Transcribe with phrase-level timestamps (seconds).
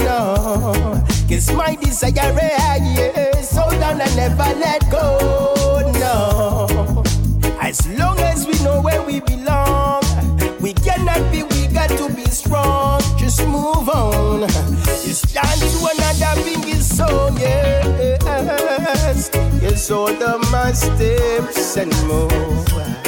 [0.00, 1.04] no.
[1.28, 2.10] Cause my desire
[3.38, 7.04] is hold on and never let go, no.
[7.60, 10.02] As long as we know where we belong,
[10.60, 13.00] we cannot be, we got to be strong.
[13.18, 14.44] Just move on.
[14.44, 18.20] It's time to another big song, yes.
[19.62, 23.07] Yes, all the my steps and move.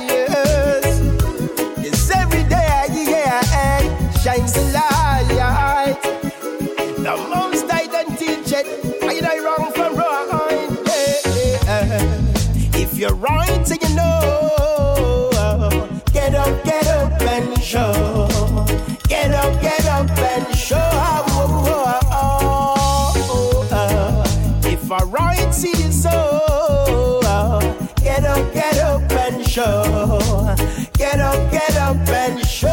[0.00, 1.00] Yes.
[2.14, 3.40] Every day, yeah,
[4.22, 5.98] shines light.
[6.96, 8.66] The most I don't teach it.
[9.02, 10.68] I I wrong from right.
[12.74, 13.37] If you're right,
[29.58, 30.54] show.
[30.94, 32.68] Get up, get up and show.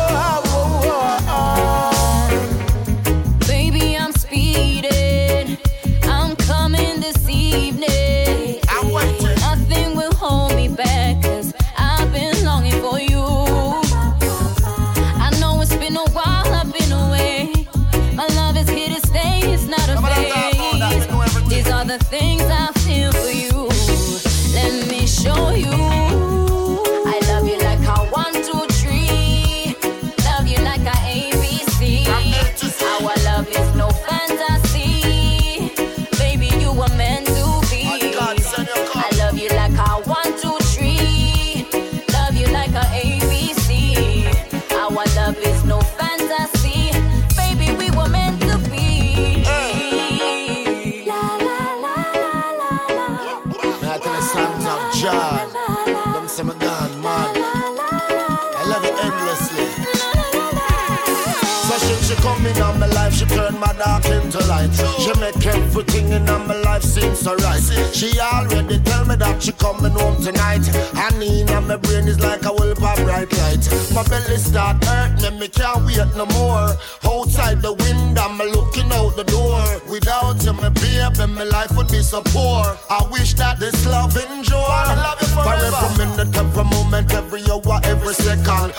[3.48, 5.58] Baby, I'm speeding.
[6.04, 8.60] I'm coming this evening.
[8.70, 9.36] I want to.
[9.48, 13.26] Nothing will hold me back, cause I've been longing for you.
[15.26, 17.52] I know it's been a while, I've been away.
[18.14, 21.08] My love is here to stay, it's not a phase.
[21.50, 22.25] These are the things
[65.06, 67.62] She make everything in my life seem so right.
[67.94, 70.66] She already tell me that she coming home tonight.
[70.98, 73.62] Honey, in my brain is like a whole pop bright light.
[73.94, 76.74] My belly start hurt me, me can't wait no more.
[77.06, 79.62] Outside the window, I'm looking out the door.
[79.88, 82.66] Without you, my baby, my life would be so poor.
[82.90, 84.90] I wish that this love endure.
[85.38, 86.65] Forever minute, every moment, every hour,
[88.06, 88.74] every second.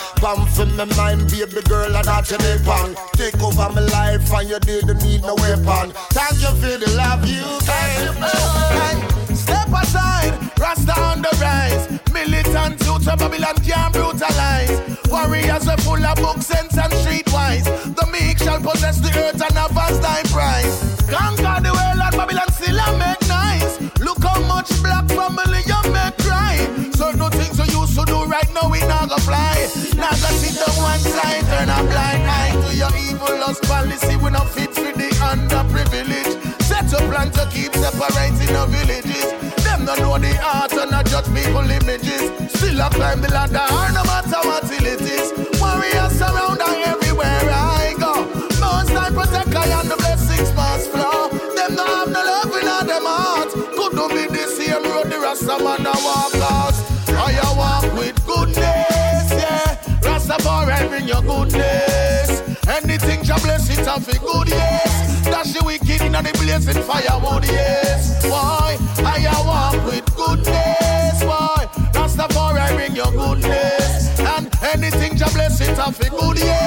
[0.77, 1.29] My mind,
[1.67, 2.95] girl, and that's your.
[3.13, 5.91] Take over my life, and you didn't need no weapon.
[6.11, 9.37] Thank you for the love you gave.
[9.37, 11.87] Step aside, Rasta on the rise.
[12.13, 14.81] Militant youth of Babylon can't brutalize.
[15.09, 16.41] Warriors are full of book
[31.57, 34.15] turn a blind eye to your evil lust policy.
[34.15, 36.61] We not fit for the underprivileged.
[36.61, 39.27] Set a plan to keep separating the villages.
[39.63, 42.23] Them don't know the art and not judge people images.
[42.53, 45.27] Still a climb the ladder, no matter what it is.
[45.59, 48.13] Warriors surround and everywhere I go.
[48.61, 51.29] Most time protect I and the blessings must flow.
[51.57, 53.49] Them no have no love in them heart.
[53.77, 56.77] Could not be the same road the Rasta man a walk out.
[57.09, 58.76] I walk with goodness.
[61.07, 62.41] Your goodness.
[62.67, 65.23] Anything you bless it off for good, yes.
[65.23, 68.25] Dash the wicked in the blazing firewood, yes.
[68.29, 68.77] Why?
[68.99, 71.69] I walk with goodness, why?
[71.93, 74.19] Rastafari bring your goodness.
[74.19, 76.66] And anything you bless it off for good, yes.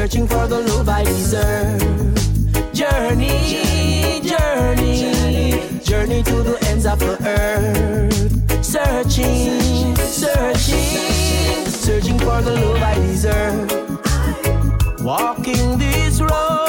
[0.00, 2.14] Searching, for the love I deserve.
[2.72, 8.64] Journey, journey, journey to the ends of the earth.
[8.64, 13.68] Searching, searching, searching for the love I deserve.
[15.04, 16.59] Walking this road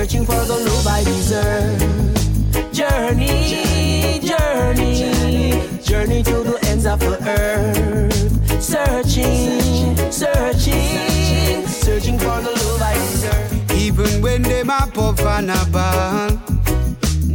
[0.00, 2.72] searching for the love I deserve.
[2.72, 8.62] Journey, journey, journey to the ends of the earth.
[8.62, 13.70] Searching, searching, searching for the love I deserve.
[13.72, 15.64] Even when they map puff and a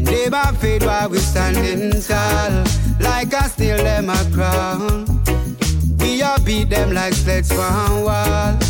[0.03, 2.63] they my fade while we standing tall
[2.99, 5.05] Like I steal them a crown
[5.99, 8.64] We all beat them like sleds for a wall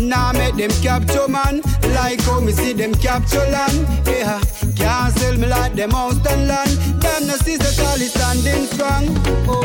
[0.00, 1.62] now make them capture man,
[1.94, 3.86] like how me see them capture land.
[4.06, 4.40] Yeah,
[4.76, 6.70] can't sell me like them house and land.
[7.00, 9.04] Them no see the tally standing strong.
[9.48, 9.62] Oh,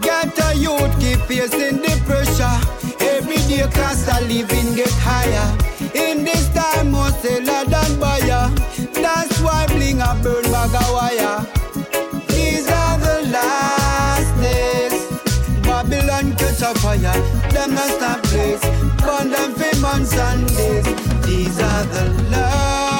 [0.00, 2.58] get a youth keep facing the pressure.
[3.00, 5.48] Every day cost of living get higher.
[5.94, 8.50] In this time, more seller than buyer.
[8.92, 11.46] That's why bling a burn bag of wire.
[12.28, 14.94] These are the last days.
[15.62, 17.20] Babylon catch a fire.
[17.50, 18.83] Them not stop place.
[19.94, 20.84] Burn them for months and days.
[21.24, 22.90] These are the last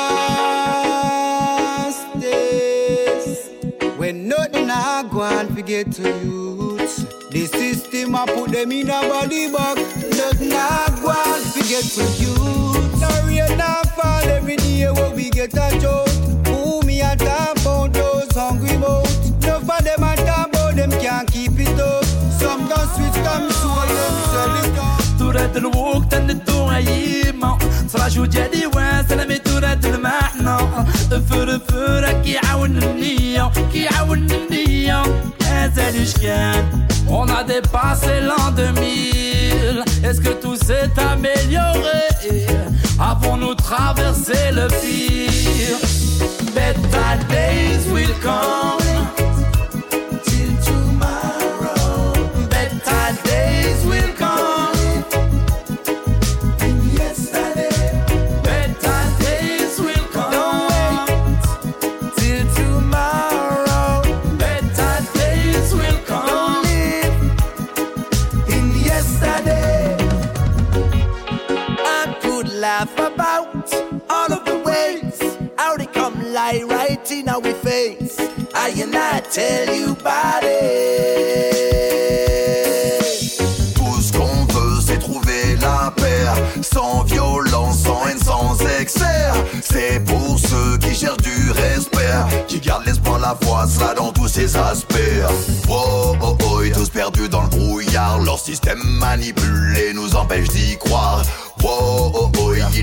[2.20, 3.50] days.
[3.98, 7.06] When nothing I go and forget to use.
[7.30, 9.78] The system I put them in a body bag.
[10.16, 13.00] Nothing I go and forget to use.
[13.00, 16.03] No rain not fall every day where we get a joke.
[25.53, 27.57] الوقت ندو غيما
[27.87, 30.57] صرا شو جدي وسلامي تورة المعنى
[31.29, 35.03] فر فرة كي عاون النية كي عاون النية
[35.43, 36.65] هذا الاشكال
[37.11, 42.03] On a dépassé l'an 2000 Est-ce que tout s'est amélioré
[42.99, 45.79] Avons-nous traversé le pire
[46.53, 48.72] Better days will come
[77.34, 78.16] our face.
[78.54, 78.70] I
[79.30, 81.54] tell you about it.
[83.74, 86.26] Tout ce qu'on veut, c'est trouver la paix.
[86.62, 89.32] Sans violence, sans haine, sans excès.
[89.62, 92.44] C'est pour ceux qui cherchent du respect.
[92.46, 94.94] Qui gardent l'espoir, la foi, cela dans tous ses aspects.
[95.68, 98.20] Oh, oh, oh, et tous perdus dans le brouillard.
[98.20, 101.22] Leur système manipulé nous empêche d'y croire.
[101.64, 102.30] Oh, oh,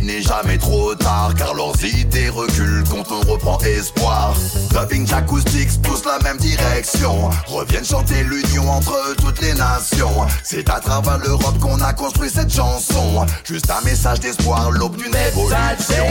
[0.01, 4.33] il n'est jamais trop tard car leurs idées reculent quand on reprend espoir.
[4.71, 7.29] Dubbing acoustics, tous la même direction.
[7.47, 10.25] Reviennent chanter l'union entre toutes les nations.
[10.43, 13.25] C'est à travers l'Europe qu'on a construit cette chanson.
[13.43, 16.05] Juste un message d'espoir, l'aube d'une évolution.